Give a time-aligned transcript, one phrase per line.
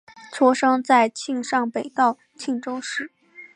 [0.33, 3.11] 出生在庆尚北道庆州市。